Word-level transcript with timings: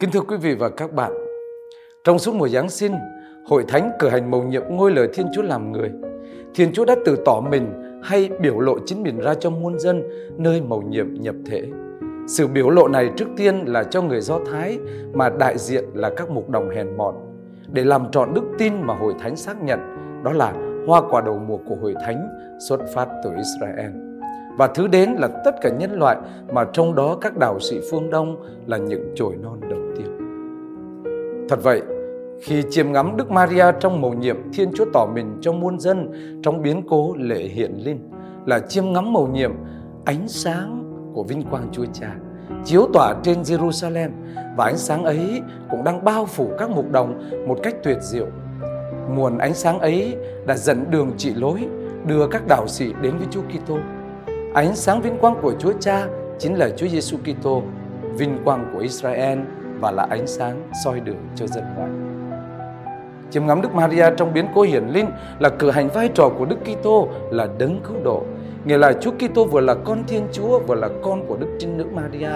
Kính 0.00 0.10
thưa 0.10 0.20
quý 0.20 0.36
vị 0.36 0.54
và 0.54 0.68
các 0.68 0.92
bạn, 0.92 1.12
trong 2.04 2.18
suốt 2.18 2.34
mùa 2.34 2.48
Giáng 2.48 2.70
sinh, 2.70 2.92
Hội 3.46 3.64
Thánh 3.68 3.90
cử 3.98 4.08
hành 4.08 4.30
mầu 4.30 4.42
nhiệm 4.42 4.62
ngôi 4.68 4.90
lời 4.90 5.08
Thiên 5.14 5.26
Chúa 5.34 5.42
làm 5.42 5.72
người. 5.72 5.90
Thiên 6.54 6.72
Chúa 6.72 6.84
đã 6.84 6.96
từ 7.04 7.16
tỏ 7.24 7.40
mình 7.50 7.72
hay 8.02 8.30
biểu 8.40 8.60
lộ 8.60 8.78
chính 8.86 9.02
mình 9.02 9.20
ra 9.20 9.34
cho 9.34 9.50
muôn 9.50 9.78
dân 9.78 10.02
nơi 10.36 10.60
mầu 10.60 10.82
nhiệm 10.82 11.14
nhập 11.14 11.34
thể. 11.46 11.64
Sự 12.28 12.46
biểu 12.46 12.70
lộ 12.70 12.88
này 12.88 13.10
trước 13.16 13.28
tiên 13.36 13.64
là 13.66 13.84
cho 13.84 14.02
người 14.02 14.20
Do 14.20 14.38
Thái 14.52 14.78
mà 15.14 15.28
đại 15.28 15.58
diện 15.58 15.84
là 15.94 16.10
các 16.16 16.30
mục 16.30 16.50
đồng 16.50 16.70
hèn 16.70 16.96
mọn 16.96 17.14
để 17.72 17.84
làm 17.84 18.10
trọn 18.10 18.34
đức 18.34 18.44
tin 18.58 18.72
mà 18.82 18.94
Hội 18.94 19.14
Thánh 19.18 19.36
xác 19.36 19.62
nhận 19.62 19.78
đó 20.24 20.32
là 20.32 20.52
hoa 20.86 21.02
quả 21.10 21.20
đầu 21.20 21.38
mùa 21.38 21.58
của 21.68 21.74
Hội 21.74 21.94
Thánh 22.00 22.28
xuất 22.68 22.80
phát 22.94 23.08
từ 23.24 23.30
Israel. 23.36 24.07
Và 24.58 24.66
thứ 24.66 24.86
đến 24.86 25.10
là 25.10 25.28
tất 25.44 25.60
cả 25.60 25.70
nhân 25.70 25.98
loại 25.98 26.16
mà 26.52 26.64
trong 26.72 26.94
đó 26.94 27.18
các 27.20 27.36
đạo 27.36 27.60
sĩ 27.60 27.80
phương 27.90 28.10
Đông 28.10 28.36
là 28.66 28.76
những 28.76 29.12
chồi 29.14 29.36
non 29.42 29.60
đầu 29.60 29.80
tiên. 29.96 30.18
Thật 31.48 31.62
vậy, 31.62 31.82
khi 32.42 32.62
chiêm 32.70 32.92
ngắm 32.92 33.16
Đức 33.16 33.30
Maria 33.30 33.64
trong 33.80 34.00
mầu 34.00 34.12
nhiệm 34.12 34.36
Thiên 34.52 34.70
Chúa 34.74 34.84
tỏ 34.92 35.06
mình 35.14 35.38
cho 35.40 35.52
muôn 35.52 35.80
dân 35.80 36.12
trong 36.42 36.62
biến 36.62 36.82
cố 36.88 37.14
lễ 37.18 37.42
hiện 37.42 37.84
linh 37.84 38.10
là 38.46 38.60
chiêm 38.60 38.92
ngắm 38.92 39.12
mầu 39.12 39.26
nhiệm 39.26 39.52
ánh 40.04 40.28
sáng 40.28 40.84
của 41.14 41.22
vinh 41.22 41.42
quang 41.42 41.68
Chúa 41.72 41.84
Cha 41.92 42.14
chiếu 42.64 42.88
tỏa 42.92 43.14
trên 43.22 43.42
Jerusalem 43.42 44.10
và 44.56 44.64
ánh 44.64 44.78
sáng 44.78 45.04
ấy 45.04 45.42
cũng 45.70 45.84
đang 45.84 46.04
bao 46.04 46.26
phủ 46.26 46.50
các 46.58 46.70
mục 46.70 46.90
đồng 46.90 47.30
một 47.48 47.58
cách 47.62 47.74
tuyệt 47.82 47.98
diệu. 48.00 48.26
Nguồn 49.10 49.38
ánh 49.38 49.54
sáng 49.54 49.78
ấy 49.78 50.16
đã 50.46 50.56
dẫn 50.56 50.84
đường 50.90 51.12
chỉ 51.16 51.34
lối 51.34 51.66
đưa 52.06 52.26
các 52.26 52.42
đạo 52.48 52.68
sĩ 52.68 52.92
đến 53.02 53.18
với 53.18 53.26
Chúa 53.30 53.42
Kitô. 53.42 53.78
Ánh 54.54 54.76
sáng 54.76 55.02
vinh 55.02 55.18
quang 55.18 55.34
của 55.42 55.52
Chúa 55.58 55.72
Cha 55.80 56.06
chính 56.38 56.54
là 56.54 56.68
Chúa 56.76 56.86
Giêsu 56.86 57.16
Kitô, 57.16 57.62
vinh 58.16 58.38
quang 58.44 58.70
của 58.72 58.78
Israel 58.78 59.38
và 59.80 59.90
là 59.90 60.06
ánh 60.10 60.26
sáng 60.26 60.62
soi 60.84 61.00
đường 61.00 61.16
cho 61.34 61.46
dân 61.46 61.64
ngoại. 61.76 61.90
Chiêm 63.30 63.46
ngắm 63.46 63.62
Đức 63.62 63.74
Maria 63.74 64.06
trong 64.16 64.32
biến 64.32 64.46
cố 64.54 64.62
hiển 64.62 64.84
linh 64.84 65.06
là 65.38 65.48
cử 65.48 65.70
hành 65.70 65.88
vai 65.88 66.08
trò 66.14 66.28
của 66.38 66.44
Đức 66.44 66.56
Kitô 66.64 67.08
là 67.30 67.48
đấng 67.58 67.80
cứu 67.88 67.96
độ. 68.04 68.22
Nghĩa 68.64 68.78
là 68.78 68.92
Chúa 68.92 69.10
Kitô 69.10 69.44
vừa 69.44 69.60
là 69.60 69.74
con 69.74 70.04
Thiên 70.06 70.22
Chúa 70.32 70.58
vừa 70.58 70.74
là 70.74 70.88
con 71.02 71.26
của 71.26 71.36
Đức 71.36 71.48
Trinh 71.58 71.78
Nữ 71.78 71.84
Maria, 71.94 72.32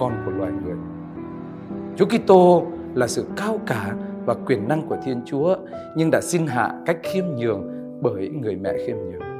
con 0.00 0.12
của 0.24 0.30
loài 0.30 0.52
người. 0.64 0.76
Chúa 1.96 2.06
Kitô 2.06 2.66
là 2.94 3.06
sự 3.06 3.24
cao 3.36 3.58
cả 3.66 3.94
và 4.26 4.34
quyền 4.46 4.68
năng 4.68 4.88
của 4.88 4.96
Thiên 5.04 5.22
Chúa 5.26 5.56
nhưng 5.96 6.10
đã 6.10 6.20
xin 6.20 6.46
hạ 6.46 6.72
cách 6.86 6.98
khiêm 7.02 7.24
nhường 7.36 7.68
bởi 8.00 8.28
người 8.28 8.56
mẹ 8.56 8.72
khiêm 8.86 8.96
nhường. 8.96 9.33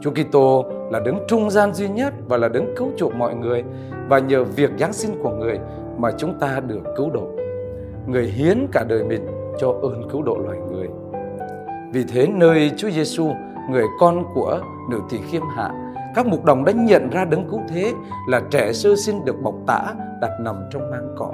Chúa 0.00 0.10
Kitô 0.10 0.64
là 0.90 1.00
đấng 1.00 1.18
trung 1.28 1.50
gian 1.50 1.74
duy 1.74 1.88
nhất 1.88 2.14
và 2.28 2.36
là 2.36 2.48
đấng 2.48 2.74
cứu 2.76 2.90
chuộc 2.96 3.14
mọi 3.14 3.34
người 3.34 3.64
và 4.08 4.18
nhờ 4.18 4.44
việc 4.44 4.70
giáng 4.78 4.92
sinh 4.92 5.22
của 5.22 5.30
người 5.30 5.58
mà 5.98 6.10
chúng 6.18 6.38
ta 6.40 6.60
được 6.60 6.80
cứu 6.96 7.10
độ. 7.10 7.26
Người 8.06 8.26
hiến 8.26 8.66
cả 8.72 8.84
đời 8.88 9.04
mình 9.04 9.26
cho 9.58 9.74
ơn 9.82 10.08
cứu 10.10 10.22
độ 10.22 10.38
loài 10.44 10.58
người. 10.70 10.88
Vì 11.92 12.04
thế 12.04 12.26
nơi 12.26 12.70
Chúa 12.76 12.90
Giêsu, 12.90 13.30
người 13.70 13.84
con 14.00 14.24
của 14.34 14.60
nữ 14.90 15.00
tỳ 15.10 15.18
khiêm 15.30 15.42
hạ, 15.56 15.70
các 16.14 16.26
mục 16.26 16.44
đồng 16.44 16.64
đã 16.64 16.72
nhận 16.72 17.10
ra 17.10 17.24
đấng 17.24 17.48
cứu 17.50 17.60
thế 17.68 17.92
là 18.28 18.42
trẻ 18.50 18.72
sơ 18.72 18.96
sinh 18.96 19.24
được 19.24 19.42
bọc 19.42 19.54
tã 19.66 19.94
đặt 20.20 20.30
nằm 20.40 20.56
trong 20.70 20.90
mang 20.90 21.14
cỏ 21.16 21.32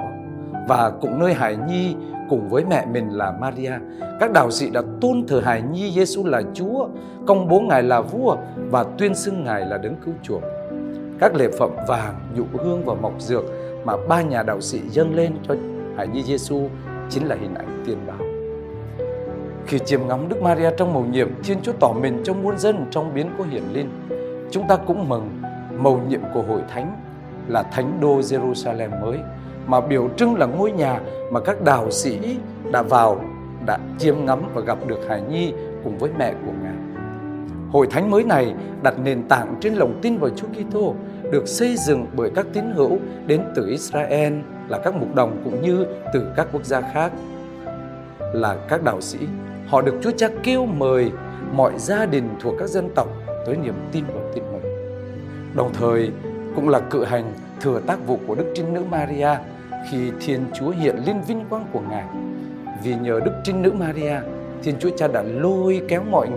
và 0.67 0.91
cũng 1.01 1.19
nơi 1.19 1.33
Hải 1.33 1.55
Nhi 1.55 1.95
cùng 2.29 2.49
với 2.49 2.65
mẹ 2.65 2.85
mình 2.85 3.09
là 3.09 3.31
Maria, 3.31 3.73
các 4.19 4.31
đạo 4.31 4.51
sĩ 4.51 4.69
đã 4.69 4.81
tôn 5.01 5.27
thờ 5.27 5.41
Hải 5.45 5.61
Nhi 5.61 5.91
Giêsu 5.91 6.25
là 6.25 6.41
Chúa, 6.53 6.87
công 7.25 7.47
bố 7.47 7.59
Ngài 7.59 7.83
là 7.83 8.01
vua 8.01 8.37
và 8.55 8.83
tuyên 8.97 9.15
xưng 9.15 9.43
Ngài 9.43 9.65
là 9.65 9.77
đấng 9.77 9.95
cứu 10.05 10.13
chuộc. 10.23 10.41
Các 11.19 11.35
lễ 11.35 11.47
phẩm 11.59 11.71
vàng, 11.87 12.15
nhũ 12.35 12.43
hương 12.53 12.85
và 12.85 12.93
mộc 12.93 13.21
dược 13.21 13.43
mà 13.85 13.93
ba 14.09 14.21
nhà 14.21 14.43
đạo 14.43 14.61
sĩ 14.61 14.79
dâng 14.89 15.15
lên 15.15 15.33
cho 15.47 15.55
Hải 15.97 16.07
Nhi 16.07 16.23
Giêsu 16.23 16.69
chính 17.09 17.27
là 17.27 17.35
hình 17.41 17.55
ảnh 17.55 17.83
tiên 17.85 17.97
báo. 18.07 18.17
Khi 19.67 19.79
chiêm 19.79 20.07
ngắm 20.07 20.29
Đức 20.29 20.41
Maria 20.41 20.69
trong 20.77 20.93
mầu 20.93 21.05
nhiệm, 21.05 21.29
Thiên 21.43 21.57
Chúa 21.61 21.73
tỏ 21.79 21.93
mình 22.01 22.21
cho 22.23 22.33
muôn 22.33 22.57
dân 22.57 22.85
trong 22.91 23.13
biến 23.13 23.29
cố 23.37 23.43
hiển 23.43 23.63
linh. 23.73 23.89
Chúng 24.51 24.67
ta 24.67 24.75
cũng 24.75 25.09
mừng 25.09 25.41
mầu 25.77 26.01
nhiệm 26.07 26.21
của 26.33 26.41
hội 26.41 26.61
thánh 26.73 26.95
là 27.47 27.63
thánh 27.63 27.97
đô 28.01 28.19
Jerusalem 28.19 29.01
mới 29.01 29.19
mà 29.67 29.81
biểu 29.81 30.09
trưng 30.17 30.35
là 30.35 30.45
ngôi 30.45 30.71
nhà 30.71 30.99
mà 31.31 31.39
các 31.39 31.61
đạo 31.61 31.91
sĩ 31.91 32.37
đã 32.71 32.81
vào 32.81 33.21
đã 33.65 33.77
chiêm 33.99 34.25
ngắm 34.25 34.41
và 34.53 34.61
gặp 34.61 34.77
được 34.87 35.07
Hải 35.09 35.21
Nhi 35.21 35.53
cùng 35.83 35.97
với 35.97 36.09
mẹ 36.17 36.33
của 36.45 36.51
Ngài. 36.63 36.73
Hội 37.71 37.87
thánh 37.87 38.11
mới 38.11 38.23
này 38.23 38.53
đặt 38.81 38.93
nền 39.03 39.23
tảng 39.27 39.55
trên 39.61 39.73
lòng 39.73 39.99
tin 40.01 40.17
vào 40.17 40.29
Chúa 40.29 40.47
Kitô, 40.47 40.95
được 41.31 41.47
xây 41.47 41.75
dựng 41.77 42.05
bởi 42.13 42.31
các 42.35 42.45
tín 42.53 42.63
hữu 42.75 42.99
đến 43.27 43.41
từ 43.55 43.67
Israel 43.67 44.33
là 44.69 44.79
các 44.83 44.95
mục 44.95 45.15
đồng 45.15 45.41
cũng 45.43 45.61
như 45.61 45.85
từ 46.13 46.25
các 46.35 46.47
quốc 46.51 46.65
gia 46.65 46.81
khác 46.81 47.11
là 48.19 48.57
các 48.69 48.83
đạo 48.83 49.01
sĩ. 49.01 49.17
Họ 49.67 49.81
được 49.81 49.95
Chúa 50.01 50.11
Cha 50.11 50.27
kêu 50.43 50.65
mời 50.65 51.11
mọi 51.51 51.73
gia 51.77 52.05
đình 52.05 52.29
thuộc 52.41 52.55
các 52.59 52.69
dân 52.69 52.89
tộc 52.95 53.07
tới 53.45 53.57
niềm 53.57 53.73
tin 53.91 54.03
vào 54.13 54.23
tin 54.33 54.43
mừng. 54.51 54.61
Đồng 55.55 55.73
thời 55.73 56.11
cũng 56.55 56.69
là 56.69 56.79
cự 56.79 57.03
hành 57.03 57.33
thừa 57.61 57.79
tác 57.87 58.07
vụ 58.07 58.19
của 58.27 58.35
Đức 58.35 58.45
Trinh 58.55 58.73
Nữ 58.73 58.81
Maria 58.91 59.29
khi 59.89 60.11
Thiên 60.19 60.45
Chúa 60.53 60.69
hiện 60.69 60.95
lên 61.05 61.21
vinh 61.27 61.45
quang 61.49 61.65
của 61.71 61.81
Ngài. 61.89 62.05
Vì 62.83 62.95
nhờ 62.95 63.19
Đức 63.25 63.31
Trinh 63.43 63.61
Nữ 63.61 63.71
Maria, 63.71 64.15
Thiên 64.63 64.75
Chúa 64.79 64.89
Cha 64.97 65.07
đã 65.07 65.21
lôi 65.21 65.81
kéo 65.87 66.03
mọi 66.11 66.27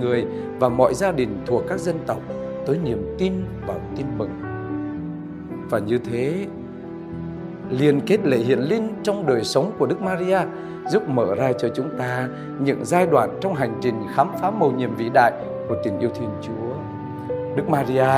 người 0.00 0.26
và 0.58 0.68
mọi 0.68 0.94
gia 0.94 1.12
đình 1.12 1.28
thuộc 1.46 1.62
các 1.68 1.80
dân 1.80 1.96
tộc 2.06 2.20
tới 2.66 2.78
niềm 2.84 3.16
tin 3.18 3.32
vào 3.66 3.80
tin 3.96 4.06
mừng. 4.18 4.30
Và 5.70 5.78
như 5.78 5.98
thế, 5.98 6.46
liên 7.70 8.00
kết 8.00 8.24
lễ 8.24 8.36
hiện 8.36 8.58
linh 8.58 8.88
trong 9.02 9.26
đời 9.26 9.44
sống 9.44 9.72
của 9.78 9.86
Đức 9.86 10.00
Maria 10.02 10.38
giúp 10.88 11.08
mở 11.08 11.34
ra 11.34 11.52
cho 11.52 11.68
chúng 11.68 11.88
ta 11.98 12.28
những 12.60 12.84
giai 12.84 13.06
đoạn 13.06 13.38
trong 13.40 13.54
hành 13.54 13.78
trình 13.80 13.94
khám 14.14 14.30
phá 14.40 14.50
mầu 14.50 14.72
nhiệm 14.72 14.94
vĩ 14.94 15.10
đại 15.14 15.32
của 15.68 15.76
tình 15.84 15.98
yêu 15.98 16.10
Thiên 16.14 16.28
Chúa. 16.42 16.74
Đức 17.56 17.68
Maria 17.68 18.08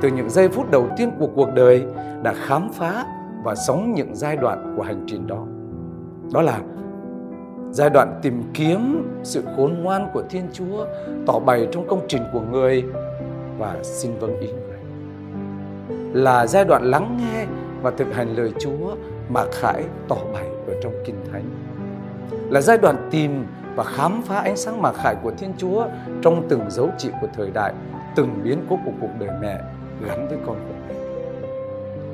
từ 0.00 0.08
những 0.08 0.30
giây 0.30 0.48
phút 0.48 0.70
đầu 0.70 0.88
tiên 0.96 1.10
của 1.18 1.28
cuộc 1.34 1.54
đời 1.54 1.84
đã 2.22 2.34
khám 2.34 2.68
phá 2.72 3.06
và 3.44 3.54
sống 3.54 3.92
những 3.94 4.14
giai 4.14 4.36
đoạn 4.36 4.74
của 4.76 4.82
hành 4.82 5.04
trình 5.06 5.26
đó. 5.26 5.46
Đó 6.32 6.42
là 6.42 6.60
giai 7.70 7.90
đoạn 7.90 8.20
tìm 8.22 8.42
kiếm 8.54 9.08
sự 9.22 9.42
khôn 9.56 9.82
ngoan 9.82 10.08
của 10.12 10.22
Thiên 10.30 10.48
Chúa 10.52 10.86
tỏ 11.26 11.38
bày 11.38 11.68
trong 11.72 11.86
công 11.88 12.00
trình 12.08 12.22
của 12.32 12.40
người 12.40 12.84
và 13.58 13.76
xin 13.82 14.12
vâng 14.20 14.40
ý 14.40 14.48
người. 14.48 14.78
Là 16.12 16.46
giai 16.46 16.64
đoạn 16.64 16.82
lắng 16.84 17.18
nghe 17.20 17.46
và 17.82 17.90
thực 17.90 18.14
hành 18.14 18.36
lời 18.36 18.52
Chúa 18.60 18.96
mà 19.28 19.44
Khải 19.52 19.84
tỏ 20.08 20.16
bày 20.32 20.46
ở 20.66 20.74
trong 20.82 20.92
Kinh 21.04 21.16
Thánh. 21.32 21.44
Là 22.50 22.60
giai 22.60 22.78
đoạn 22.78 23.08
tìm 23.10 23.46
và 23.76 23.84
khám 23.84 24.22
phá 24.22 24.38
ánh 24.38 24.56
sáng 24.56 24.82
mặc 24.82 24.94
khải 24.94 25.14
của 25.22 25.30
Thiên 25.38 25.52
Chúa 25.58 25.86
trong 26.22 26.46
từng 26.48 26.70
dấu 26.70 26.90
chỉ 26.98 27.10
của 27.20 27.26
thời 27.36 27.50
đại, 27.50 27.72
từng 28.16 28.40
biến 28.44 28.58
cố 28.70 28.78
của 28.84 28.92
cuộc 29.00 29.10
đời 29.20 29.30
mẹ 29.40 29.60
gắn 30.06 30.28
với 30.28 30.38
con 30.46 30.56
của 30.68 30.74
mình. 30.88 31.03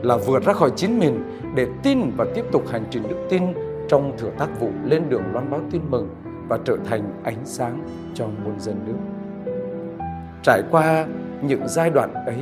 Là 0.02 0.16
vượt 0.16 0.44
ra 0.44 0.52
khỏi 0.52 0.70
chính 0.76 0.98
mình 0.98 1.40
để 1.54 1.66
tin 1.82 1.98
và 2.16 2.26
tiếp 2.34 2.44
tục 2.52 2.68
hành 2.68 2.84
trình 2.90 3.02
đức 3.08 3.26
tin 3.30 3.42
trong 3.88 4.12
thửa 4.18 4.30
tác 4.38 4.60
vụ 4.60 4.70
lên 4.84 5.02
đường 5.08 5.22
loan 5.32 5.50
báo 5.50 5.60
tin 5.70 5.82
mừng 5.88 6.08
và 6.48 6.58
trở 6.64 6.76
thành 6.84 7.20
ánh 7.22 7.38
sáng 7.44 7.82
cho 8.14 8.26
muôn 8.44 8.60
dân 8.60 8.76
nước. 8.86 8.96
Trải 10.42 10.62
qua 10.70 11.06
những 11.42 11.68
giai 11.68 11.90
đoạn 11.90 12.14
ấy, 12.14 12.38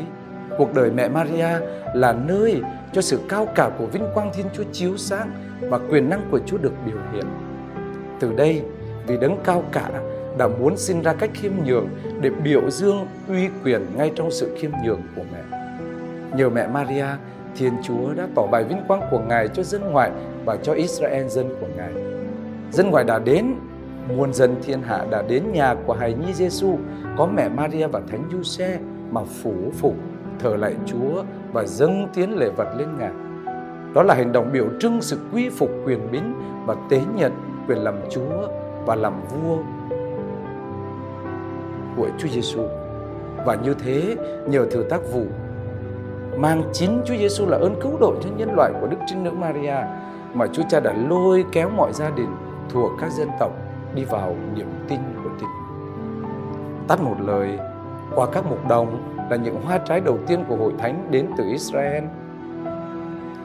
cuộc 0.58 0.74
đời 0.74 0.91
mẹ 0.91 1.08
Maria 1.08 1.48
là 1.94 2.12
nơi 2.12 2.60
cho 2.92 3.02
sự 3.02 3.20
cao 3.28 3.46
cả 3.54 3.70
của 3.78 3.86
vinh 3.86 4.04
quang 4.14 4.30
Thiên 4.34 4.46
Chúa 4.54 4.64
chiếu 4.72 4.96
sáng 4.96 5.30
và 5.60 5.78
quyền 5.90 6.10
năng 6.10 6.28
của 6.30 6.38
Chúa 6.46 6.58
được 6.58 6.72
biểu 6.86 6.98
hiện. 7.12 7.25
Từ 8.20 8.32
đây, 8.32 8.62
vì 9.06 9.16
đấng 9.16 9.36
cao 9.44 9.64
cả 9.72 9.90
đã 10.38 10.48
muốn 10.48 10.76
sinh 10.76 11.02
ra 11.02 11.12
cách 11.12 11.30
khiêm 11.34 11.52
nhường 11.64 11.88
để 12.20 12.30
biểu 12.30 12.70
dương 12.70 13.06
uy 13.28 13.48
quyền 13.64 13.86
ngay 13.96 14.12
trong 14.16 14.30
sự 14.30 14.56
khiêm 14.58 14.70
nhường 14.84 15.02
của 15.16 15.22
mẹ. 15.32 15.58
Nhờ 16.36 16.50
mẹ 16.50 16.66
Maria, 16.66 17.06
Thiên 17.56 17.72
Chúa 17.82 18.14
đã 18.14 18.28
tỏ 18.34 18.47
bài 18.47 18.64
vinh 18.64 18.82
quang 18.88 19.00
của 19.10 19.19
Ngài 19.28 19.48
cho 19.48 19.62
dân 19.62 19.82
ngoại 19.91 20.10
và 20.44 20.56
cho 20.56 20.72
Israel 20.72 21.26
dân 21.26 21.49
của 21.61 21.67
Ngài. 21.76 21.93
Dân 22.73 22.90
ngoại 22.90 23.05
đã 23.05 23.19
đến, 23.19 23.55
muôn 24.17 24.32
dân 24.32 24.55
thiên 24.62 24.82
hạ 24.82 25.05
đã 25.11 25.23
đến 25.23 25.43
nhà 25.52 25.75
của 25.87 25.93
hài 25.93 26.14
nhi 26.14 26.32
Giêsu 26.32 26.78
có 27.17 27.26
mẹ 27.26 27.49
Maria 27.49 27.87
và 27.87 28.00
Thánh 28.11 28.25
Giuse 28.32 28.78
mà 29.11 29.20
phủ 29.43 29.55
phục 29.73 29.94
thờ 30.38 30.56
lạy 30.56 30.75
Chúa 30.87 31.23
và 31.52 31.64
dâng 31.64 32.08
tiến 32.14 32.38
lễ 32.38 32.49
vật 32.56 32.69
lên 32.78 32.88
Ngài. 32.99 33.12
Đó 33.94 34.02
là 34.02 34.14
hành 34.14 34.32
động 34.32 34.50
biểu 34.52 34.67
trưng 34.81 35.02
sự 35.02 35.19
quy 35.32 35.49
phục 35.49 35.70
quyền 35.84 36.11
bính 36.12 36.34
và 36.67 36.76
tế 36.90 37.00
nhận 37.17 37.32
quyền 37.69 37.78
làm 37.78 37.94
Chúa 38.11 38.49
và 38.87 38.94
làm 38.94 39.20
vua 39.28 39.56
của 41.96 42.08
Chúa 42.19 42.28
Giêsu. 42.28 42.62
Và 43.46 43.55
như 43.55 43.75
thế, 43.75 44.17
nhờ 44.46 44.67
thừa 44.70 44.82
tác 44.82 45.00
vụ 45.12 45.25
mang 46.40 46.62
chính 46.73 47.02
Chúa 47.05 47.17
Giêsu 47.17 47.46
là 47.46 47.56
ơn 47.56 47.75
cứu 47.81 47.99
độ 48.00 48.14
cho 48.20 48.31
nhân 48.37 48.55
loại 48.56 48.73
của 48.81 48.87
Đức 48.87 48.96
Trinh 49.06 49.25
Nữ 49.25 49.31
Maria 49.31 49.76
mà 50.35 50.46
Chúa 50.52 50.62
Cha 50.69 50.81
đã 50.81 50.94
lôi 51.08 51.44
kéo 51.52 51.70
mọi 51.70 51.93
gia 51.93 52.11
đình 52.11 52.37
thuộc 52.69 52.90
các 53.00 53.12
dân 53.12 53.29
tộc 53.40 53.52
đi 53.94 54.05
vào 54.05 54.37
niềm 54.55 54.67
tin 54.88 55.00
của 55.25 55.31
tình. 55.40 55.49
Tắt 56.88 57.02
một 57.02 57.17
lời, 57.26 57.58
qua 58.14 58.26
các 58.32 58.46
mục 58.46 58.69
đồng 58.69 59.14
là 59.31 59.37
những 59.37 59.62
hoa 59.62 59.79
trái 59.79 60.00
đầu 60.00 60.19
tiên 60.26 60.44
của 60.49 60.56
hội 60.56 60.73
thánh 60.79 61.08
đến 61.11 61.26
từ 61.38 61.44
Israel. 61.50 62.05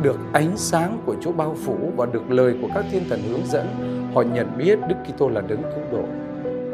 được 0.01 0.19
ánh 0.31 0.57
sáng 0.57 0.97
của 1.05 1.15
Chúa 1.21 1.31
bao 1.31 1.55
phủ 1.65 1.77
và 1.95 2.05
được 2.05 2.31
lời 2.31 2.57
của 2.61 2.67
các 2.75 2.85
thiên 2.91 3.03
thần 3.09 3.19
hướng 3.29 3.45
dẫn, 3.45 3.67
họ 4.13 4.21
nhận 4.21 4.57
biết 4.57 4.79
Đức 4.87 4.95
Kitô 5.05 5.29
là 5.29 5.41
đấng 5.41 5.61
cứu 5.61 5.83
độ. 5.91 6.03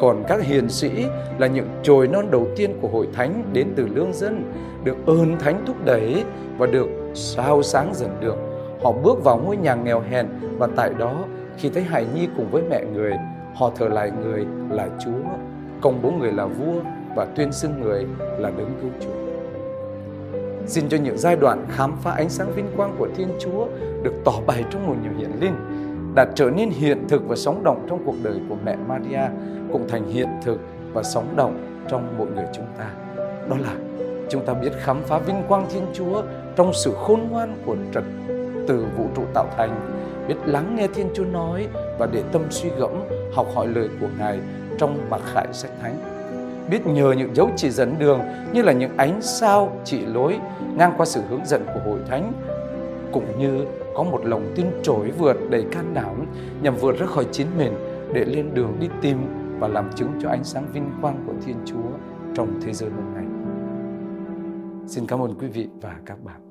Còn 0.01 0.23
các 0.27 0.41
hiền 0.41 0.69
sĩ 0.69 1.05
là 1.37 1.47
những 1.47 1.67
chồi 1.83 2.07
non 2.07 2.31
đầu 2.31 2.47
tiên 2.55 2.77
của 2.81 2.87
hội 2.87 3.07
thánh 3.13 3.43
đến 3.53 3.67
từ 3.75 3.87
lương 3.87 4.13
dân, 4.13 4.51
được 4.83 4.97
ơn 5.05 5.37
thánh 5.39 5.63
thúc 5.65 5.75
đẩy 5.85 6.23
và 6.57 6.67
được 6.67 6.87
sao 7.13 7.63
sáng 7.63 7.91
dần 7.93 8.17
được. 8.21 8.35
Họ 8.83 8.91
bước 8.91 9.23
vào 9.23 9.37
ngôi 9.37 9.57
nhà 9.57 9.75
nghèo 9.75 9.99
hèn 9.99 10.27
và 10.57 10.67
tại 10.75 10.91
đó 10.99 11.25
khi 11.57 11.69
thấy 11.69 11.83
Hải 11.83 12.05
Nhi 12.15 12.27
cùng 12.37 12.51
với 12.51 12.63
mẹ 12.69 12.83
người, 12.93 13.13
họ 13.55 13.71
thờ 13.75 13.87
lại 13.87 14.11
người 14.21 14.45
là 14.69 14.87
Chúa, 15.05 15.29
công 15.81 16.01
bố 16.01 16.11
người 16.11 16.31
là 16.31 16.45
vua 16.45 16.79
và 17.15 17.25
tuyên 17.25 17.51
xưng 17.51 17.81
người 17.81 18.05
là 18.37 18.51
đấng 18.57 18.71
cứu 18.81 18.91
Chúa. 18.99 19.29
Xin 20.65 20.89
cho 20.89 20.97
những 20.97 21.17
giai 21.17 21.35
đoạn 21.35 21.65
khám 21.69 21.95
phá 22.01 22.11
ánh 22.11 22.29
sáng 22.29 22.51
vinh 22.55 22.67
quang 22.77 22.95
của 22.97 23.07
Thiên 23.15 23.27
Chúa 23.39 23.67
được 24.03 24.13
tỏ 24.25 24.33
bày 24.47 24.63
trong 24.71 24.87
một 24.87 24.95
nhiều 25.03 25.11
hiển 25.17 25.31
linh 25.39 25.55
đã 26.19 26.25
trở 26.35 26.49
nên 26.49 26.69
hiện 26.69 27.07
thực 27.07 27.27
và 27.27 27.35
sống 27.35 27.63
động 27.63 27.85
trong 27.89 27.99
cuộc 28.05 28.15
đời 28.23 28.39
của 28.49 28.55
mẹ 28.65 28.75
Maria 28.87 29.21
cũng 29.71 29.87
thành 29.89 30.11
hiện 30.11 30.27
thực 30.43 30.59
và 30.93 31.03
sống 31.03 31.33
động 31.35 31.83
trong 31.89 32.15
mỗi 32.17 32.27
người 32.27 32.45
chúng 32.53 32.65
ta. 32.77 32.91
Đó 33.49 33.57
là 33.59 33.73
chúng 34.29 34.45
ta 34.45 34.53
biết 34.53 34.69
khám 34.79 35.03
phá 35.03 35.19
vinh 35.19 35.43
quang 35.47 35.65
Thiên 35.73 35.85
Chúa 35.93 36.21
trong 36.55 36.73
sự 36.73 36.93
khôn 36.97 37.27
ngoan 37.29 37.55
của 37.65 37.75
trật 37.93 38.03
từ 38.67 38.85
vũ 38.97 39.05
trụ 39.15 39.21
tạo 39.33 39.45
thành, 39.57 39.89
biết 40.27 40.35
lắng 40.45 40.75
nghe 40.75 40.87
Thiên 40.87 41.09
Chúa 41.13 41.25
nói 41.25 41.67
và 41.99 42.07
để 42.11 42.23
tâm 42.31 42.41
suy 42.49 42.69
gẫm, 42.69 42.91
học 43.33 43.47
hỏi 43.55 43.67
lời 43.67 43.89
của 44.01 44.07
Ngài 44.17 44.39
trong 44.77 45.09
mặc 45.09 45.21
khải 45.33 45.47
sách 45.53 45.71
thánh 45.81 45.95
biết 46.69 46.87
nhờ 46.87 47.11
những 47.11 47.35
dấu 47.35 47.49
chỉ 47.55 47.69
dẫn 47.69 47.95
đường 47.99 48.21
như 48.53 48.61
là 48.61 48.71
những 48.71 48.97
ánh 48.97 49.21
sao 49.21 49.71
chỉ 49.85 50.05
lối 50.05 50.39
ngang 50.77 50.93
qua 50.97 51.05
sự 51.05 51.21
hướng 51.29 51.45
dẫn 51.45 51.65
của 51.73 51.79
hội 51.85 51.99
thánh 52.09 52.33
cũng 53.11 53.39
như 53.39 53.65
có 53.99 54.05
một 54.05 54.25
lòng 54.25 54.53
tin 54.55 54.65
trỗi 54.83 55.11
vượt 55.11 55.37
đầy 55.49 55.65
can 55.71 55.93
đảm, 55.93 56.25
nhằm 56.61 56.75
vượt 56.75 56.99
ra 56.99 57.05
khỏi 57.05 57.25
chính 57.31 57.47
mình 57.57 57.73
để 58.13 58.25
lên 58.25 58.53
đường 58.53 58.77
đi 58.79 58.87
tìm 59.01 59.17
và 59.59 59.67
làm 59.67 59.89
chứng 59.95 60.11
cho 60.21 60.29
ánh 60.29 60.43
sáng 60.43 60.67
vinh 60.73 60.91
quang 61.01 61.23
của 61.27 61.33
Thiên 61.45 61.55
Chúa 61.65 61.89
trong 62.35 62.59
thế 62.61 62.73
giới 62.73 62.89
hôm 62.89 63.13
nay. 63.15 63.25
Xin 64.87 65.05
cảm 65.07 65.21
ơn 65.21 65.35
quý 65.39 65.47
vị 65.47 65.67
và 65.81 65.95
các 66.05 66.23
bạn. 66.23 66.48